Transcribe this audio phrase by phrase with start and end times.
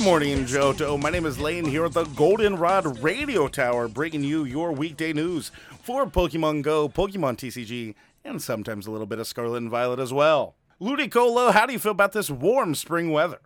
[0.00, 0.86] Good morning, Johto.
[0.86, 5.12] Oh, my name is Lane here at the Goldenrod Radio Tower, bringing you your weekday
[5.12, 5.52] news
[5.82, 7.94] for Pokemon Go, Pokemon TCG,
[8.24, 10.56] and sometimes a little bit of Scarlet and Violet as well.
[10.80, 13.40] Ludicolo, how do you feel about this warm spring weather?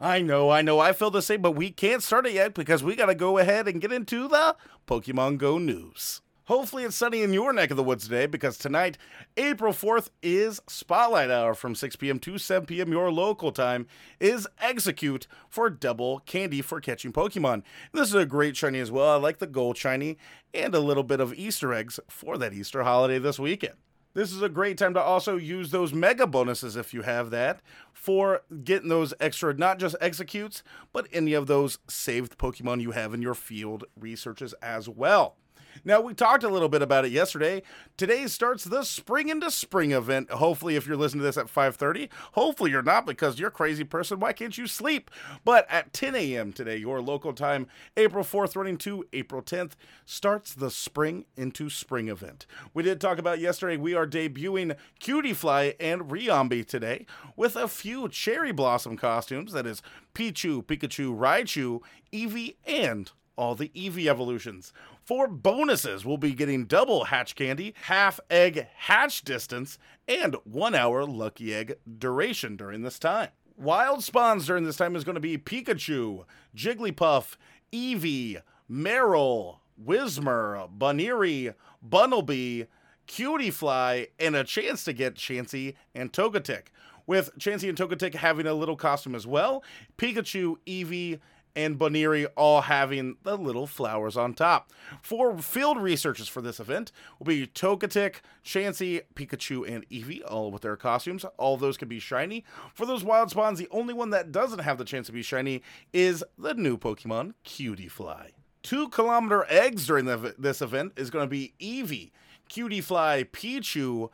[0.00, 2.84] I know, I know, I feel the same, but we can't start it yet because
[2.84, 4.54] we gotta go ahead and get into the
[4.86, 6.20] Pokemon Go news.
[6.46, 8.98] Hopefully, it's sunny in your neck of the woods today because tonight,
[9.36, 12.18] April 4th, is Spotlight Hour from 6 p.m.
[12.18, 12.90] to 7 p.m.
[12.90, 13.86] your local time,
[14.18, 17.62] is Exeggcute for double candy for catching Pokemon.
[17.92, 19.08] This is a great shiny as well.
[19.08, 20.18] I like the gold shiny
[20.52, 23.74] and a little bit of Easter eggs for that Easter holiday this weekend.
[24.14, 27.60] This is a great time to also use those mega bonuses if you have that
[27.92, 33.14] for getting those extra, not just Exeggcutes, but any of those saved Pokemon you have
[33.14, 35.36] in your field researches as well.
[35.84, 37.62] Now, we talked a little bit about it yesterday.
[37.96, 40.30] Today starts the Spring into Spring event.
[40.30, 43.84] Hopefully, if you're listening to this at 5.30, hopefully you're not because you're a crazy
[43.84, 44.20] person.
[44.20, 45.10] Why can't you sleep?
[45.44, 46.52] But at 10 a.m.
[46.52, 47.66] today, your local time,
[47.96, 49.72] April 4th running to April 10th,
[50.04, 52.46] starts the Spring into Spring event.
[52.74, 58.08] We did talk about yesterday, we are debuting Cutiefly and Ribombee today with a few
[58.08, 59.52] Cherry Blossom costumes.
[59.52, 59.82] That is
[60.14, 61.80] Pichu, Pikachu, Raichu,
[62.12, 64.72] Eevee, and all the Eevee evolutions.
[65.04, 71.04] For bonuses, we'll be getting double hatch candy, half egg hatch distance, and one hour
[71.04, 73.30] lucky egg duration during this time.
[73.56, 76.24] Wild spawns during this time is going to be Pikachu,
[76.56, 77.36] Jigglypuff,
[77.72, 81.52] Eevee, Marill, Whismur, Buneary,
[81.86, 82.68] Bunnelby,
[83.08, 86.66] Cutiefly, and a chance to get Chansey and Togetic.
[87.06, 89.64] With Chansey and Togetic having a little costume as well,
[89.98, 91.18] Pikachu, Eevee,
[91.54, 94.72] and Buneary all having the little flowers on top.
[95.02, 100.62] For field researchers for this event will be Togetic, Chansey, Pikachu, and Eevee, all with
[100.62, 101.24] their costumes.
[101.36, 102.44] All those can be shiny.
[102.74, 105.62] For those wild spawns, the only one that doesn't have the chance to be shiny
[105.92, 108.30] is the new Pokemon, Cutiefly.
[108.62, 112.12] Two kilometer eggs during the, this event is going to be Eevee,
[112.48, 114.10] Cutiefly, Pichu,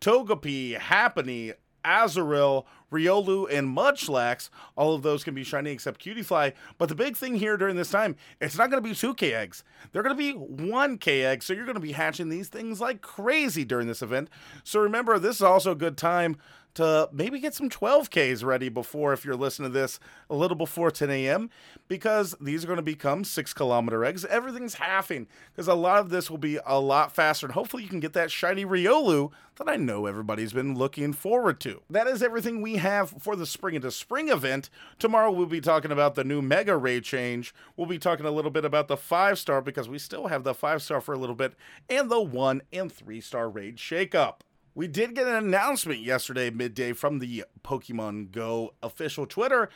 [0.00, 4.50] Togepi, Happiny, Azurill, Riolu, and Munchlax.
[4.76, 6.52] All of those can be shiny except Cutiefly.
[6.78, 9.64] But the big thing here during this time, it's not going to be 2K eggs.
[9.90, 11.46] They're going to be 1K eggs.
[11.46, 14.28] So you're going to be hatching these things like crazy during this event.
[14.64, 16.36] So remember, this is also a good time
[16.74, 20.90] to maybe get some 12Ks ready before, if you're listening to this a little before
[20.90, 21.50] 10 a.m.,
[21.86, 24.24] because these are going to become six kilometer eggs.
[24.24, 27.88] Everything's halving because a lot of this will be a lot faster, and hopefully you
[27.88, 31.82] can get that shiny Riolu that I know everybody's been looking forward to.
[31.90, 34.68] That is everything we have for the Spring into Spring event.
[34.98, 37.54] Tomorrow we'll be talking about the new Mega Ray change.
[37.76, 40.54] We'll be talking a little bit about the five star because we still have the
[40.54, 41.54] five star for a little bit,
[41.88, 44.40] and the one and three star raid shakeup.
[44.74, 49.68] We did get an announcement yesterday midday from the Pokemon Go official Twitter.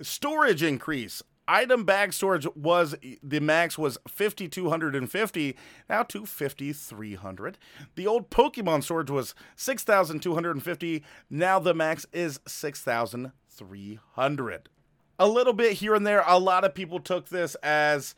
[0.00, 1.22] Storage increase.
[1.48, 5.56] Item bag storage was the max was 5250
[5.90, 7.58] now to 5300.
[7.96, 14.68] The old Pokemon storage was 6250 now the max is 6300.
[15.18, 18.14] A little bit here and there a lot of people took this as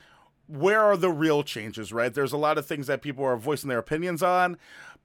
[0.47, 2.13] where are the real changes, right?
[2.13, 4.59] There's a lot of things that people are voicing their opinions on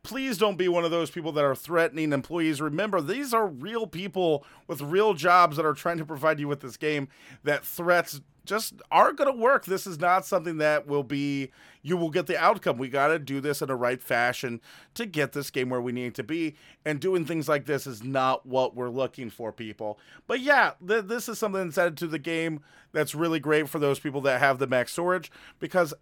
[0.03, 2.61] please don't be one of those people that are threatening employees.
[2.61, 6.61] Remember, these are real people with real jobs that are trying to provide you with
[6.61, 7.07] this game
[7.43, 9.65] that threats just aren't going to work.
[9.65, 11.51] This is not something that will be,
[11.83, 12.77] you will get the outcome.
[12.79, 14.59] We got to do this in a right fashion
[14.95, 16.55] to get this game where we need to be.
[16.83, 19.99] And doing things like this is not what we're looking for, people.
[20.25, 22.61] But yeah, th- this is something that's added to the game
[22.91, 25.93] that's really great for those people that have the max storage because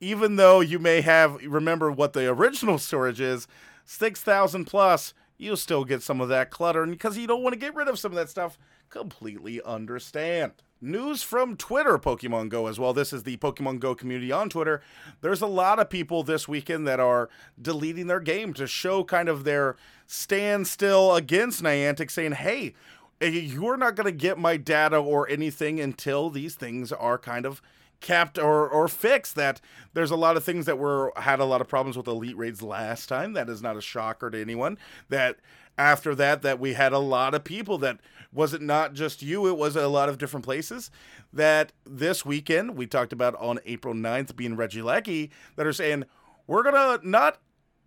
[0.00, 3.46] even though you may have remember what the original storage is,
[3.84, 7.58] 6,000 plus, you'll still get some of that clutter and because you don't want to
[7.58, 8.58] get rid of some of that stuff,
[8.88, 10.52] completely understand.
[10.82, 12.94] News from Twitter Pokemon Go as well.
[12.94, 14.80] This is the Pokemon Go community on Twitter.
[15.20, 17.28] There's a lot of people this weekend that are
[17.60, 19.76] deleting their game to show kind of their
[20.06, 22.74] standstill against Niantic, saying, hey,
[23.20, 27.44] eh, you're not going to get my data or anything until these things are kind
[27.44, 27.60] of
[28.00, 29.60] kept or or fixed that
[29.92, 32.62] there's a lot of things that were had a lot of problems with elite raids
[32.62, 33.32] last time.
[33.34, 35.36] That is not a shocker to anyone that
[35.78, 37.98] after that that we had a lot of people that
[38.32, 40.90] was it not just you it was a lot of different places
[41.32, 46.04] that this weekend we talked about on April 9th being Regieleki that are saying
[46.46, 47.38] we're to not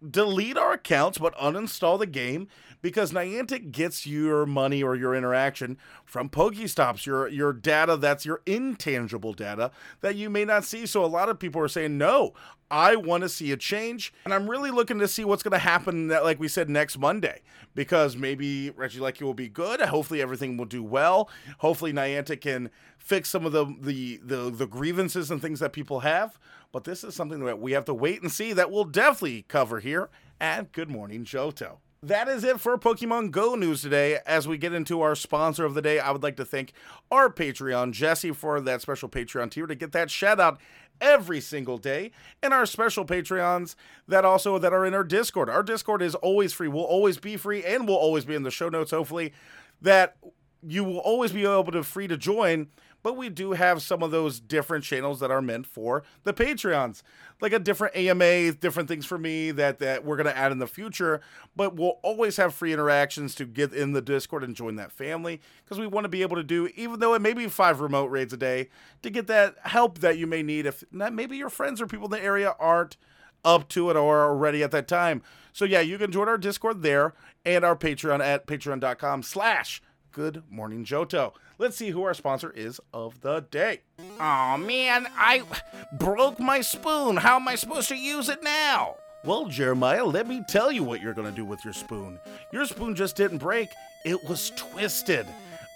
[0.10, 2.48] delete our accounts but uninstall the game
[2.82, 8.42] because Niantic gets your money or your interaction from Pokestops, your your data that's your
[8.46, 9.72] intangible data
[10.02, 10.86] that you may not see.
[10.86, 12.34] So a lot of people are saying, no,
[12.70, 15.60] I want to see a change, and I'm really looking to see what's going to
[15.60, 16.08] happen.
[16.08, 17.42] That, like we said, next Monday,
[17.76, 19.80] because maybe Regieleki will be good.
[19.80, 21.30] Hopefully, everything will do well.
[21.60, 26.00] Hopefully, Niantic can fix some of the the the, the grievances and things that people
[26.00, 26.40] have.
[26.74, 28.52] But this is something that we have to wait and see.
[28.52, 30.10] That we'll definitely cover here
[30.42, 34.20] at Good Morning Johto that is it for Pokemon Go news today.
[34.26, 36.74] As we get into our sponsor of the day, I would like to thank
[37.10, 40.60] our Patreon, Jesse, for that special Patreon tier to get that shout out
[41.00, 42.12] every single day.
[42.42, 45.50] And our special Patreons that also that are in our Discord.
[45.50, 48.52] Our Discord is always free, will always be free, and will always be in the
[48.52, 49.32] show notes, hopefully.
[49.82, 50.18] That
[50.62, 52.68] you will always be able to free to join
[53.04, 57.04] but we do have some of those different channels that are meant for the Patreons,
[57.42, 60.68] like a different AMA, different things for me that that we're gonna add in the
[60.68, 61.22] future.
[61.56, 65.42] But we'll always have free interactions to get in the Discord and join that family
[65.64, 68.08] because we want to be able to do, even though it may be five remote
[68.08, 68.70] raids a day,
[69.02, 72.06] to get that help that you may need if not, maybe your friends or people
[72.06, 72.98] in the area aren't
[73.46, 75.22] up to it or already at that time.
[75.52, 77.14] So yeah, you can join our Discord there
[77.46, 81.34] and our Patreon at patreon.com slash good morning Johto.
[81.64, 83.80] Let's see who our sponsor is of the day.
[84.20, 85.44] Oh man, I
[85.94, 87.16] broke my spoon.
[87.16, 88.98] How am I supposed to use it now?
[89.24, 92.20] Well, Jeremiah, let me tell you what you're going to do with your spoon.
[92.52, 93.70] Your spoon just didn't break,
[94.04, 95.26] it was twisted.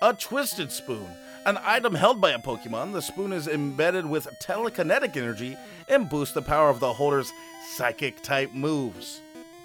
[0.01, 1.07] A twisted spoon.
[1.45, 5.55] An item held by a Pokemon, the spoon is embedded with telekinetic energy
[5.87, 7.31] and boosts the power of the holder's
[7.77, 9.21] psychic type moves.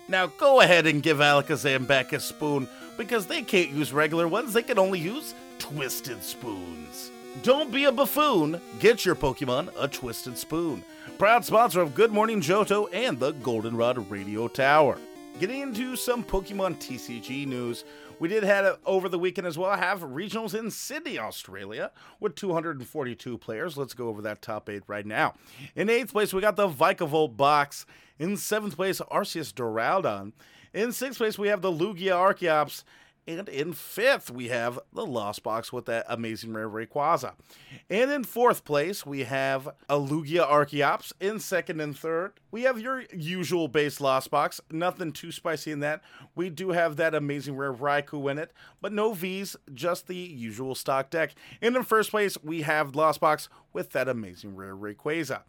[0.07, 4.53] Now go ahead and give Alakazam back his spoon because they can't use regular ones,
[4.53, 5.35] they can only use
[5.73, 7.11] twisted spoons.
[7.43, 8.61] Don't be a buffoon.
[8.79, 10.85] Get your Pokemon a twisted spoon.
[11.17, 14.99] Proud sponsor of Good Morning Johto and the Goldenrod Radio Tower.
[15.41, 17.85] Getting into some Pokemon TCG news,
[18.19, 21.91] we did have over the weekend as well have regionals in Sydney, Australia,
[22.21, 23.79] with 242 players.
[23.79, 25.35] Let's go over that top eight right now.
[25.75, 27.87] In eighth place, we got the Vikavolt box.
[28.19, 30.33] In seventh place, Arceus Duraludon.
[30.75, 32.85] In sixth place, we have the Lugia Archeops.
[33.25, 37.35] And in fifth, we have the Lost Box with that amazing rare Rayquaza.
[37.89, 41.13] And in fourth place, we have a Lugia Archeops.
[41.21, 44.61] In second and third, we have your usual base Lost Box.
[44.73, 46.03] Nothing too spicy in that.
[46.35, 50.75] We do have that amazing rare Raikou in it, but no Vs, just the usual
[50.75, 51.35] stock deck.
[51.61, 55.43] And in first place, we have Lost Box with that amazing rare Rayquaza.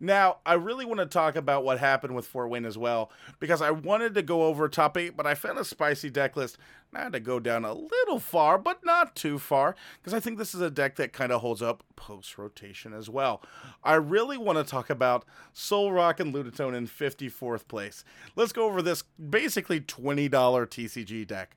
[0.00, 3.10] Now, I really want to talk about what happened with Fort Wayne as well,
[3.40, 6.56] because I wanted to go over top eight, but I found a spicy deck list.
[6.94, 10.38] I had to go down a little far, but not too far, because I think
[10.38, 13.42] this is a deck that kind of holds up post rotation as well.
[13.82, 15.24] I really want to talk about
[15.54, 18.04] Solrock and Lunatone in 54th place.
[18.36, 21.56] Let's go over this basically $20 TCG deck.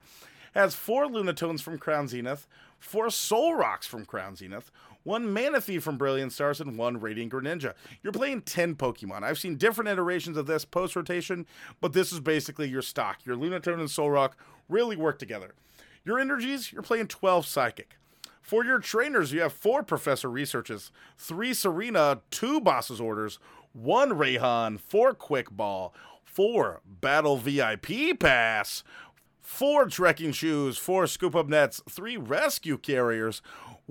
[0.54, 2.48] has four Lunatones from Crown Zenith,
[2.80, 4.72] four Solrocks from Crown Zenith,
[5.03, 7.74] one Manaphy from Brilliant Stars, and one Radiant Greninja.
[8.03, 9.24] You're playing 10 Pokemon.
[9.24, 11.45] I've seen different iterations of this post rotation,
[11.80, 13.19] but this is basically your stock.
[13.25, 14.31] Your Lunatone and Solrock
[14.69, 15.53] really work together.
[16.03, 17.98] Your energies, you're playing 12 Psychic.
[18.42, 23.39] For your trainers, you have four Professor Researches, three Serena, two Boss's Orders,
[23.74, 25.94] one Raihan, four Quick Ball,
[26.25, 28.83] four Battle VIP Pass,
[29.42, 33.42] four Trekking Shoes, four Scoop Up Nets, three Rescue Carriers,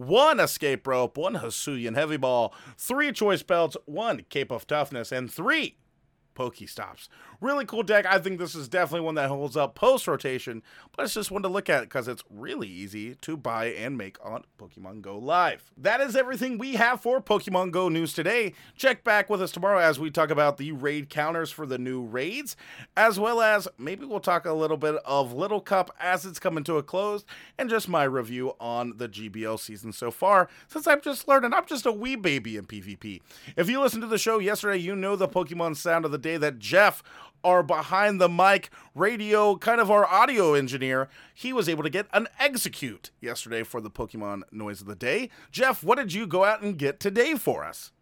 [0.06, 5.30] one escape rope, one Hisuian heavy ball, three choice belts, one cape of toughness, and
[5.30, 5.76] three
[6.40, 7.08] Pokestops.
[7.42, 8.06] Really cool deck.
[8.06, 10.62] I think this is definitely one that holds up post rotation,
[10.96, 14.16] but it's just one to look at because it's really easy to buy and make
[14.24, 15.70] on Pokemon Go Live.
[15.76, 18.54] That is everything we have for Pokemon Go news today.
[18.74, 22.02] Check back with us tomorrow as we talk about the raid counters for the new
[22.02, 22.56] raids,
[22.96, 26.64] as well as maybe we'll talk a little bit of Little Cup as it's coming
[26.64, 27.26] to a close,
[27.58, 31.52] and just my review on the GBL season so far, since I'm just learning.
[31.52, 33.20] I'm just a wee baby in PvP.
[33.58, 36.29] If you listened to the show yesterday, you know the Pokemon sound of the day
[36.36, 37.02] that Jeff
[37.44, 42.06] our behind the mic radio, kind of our audio engineer, he was able to get
[42.12, 45.30] an Exeggcute yesterday for the Pokemon noise of the day.
[45.50, 47.92] Jeff, what did you go out and get today for us?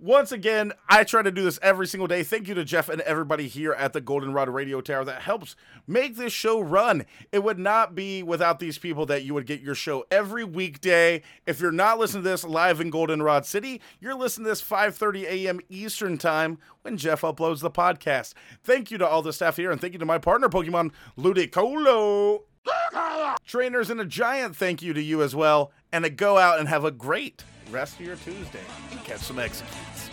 [0.00, 2.22] Once again, I try to do this every single day.
[2.22, 5.56] Thank you to Jeff and everybody here at the Goldenrod Radio Tower that helps
[5.88, 7.04] make this show run.
[7.32, 11.22] It would not be without these people that you would get your show every weekday.
[11.46, 15.24] If you're not listening to this live in Goldenrod City, you're listening to this 5:30
[15.24, 15.58] a.m.
[15.68, 18.34] Eastern Time when Jeff uploads the podcast.
[18.62, 22.42] Thank you to all the staff here and thank you to my partner Pokemon Ludicolo.
[23.44, 26.68] Trainers and a giant thank you to you as well and to go out and
[26.68, 28.60] have a great rest of your Tuesday
[29.04, 30.07] catch some Exeggcutes.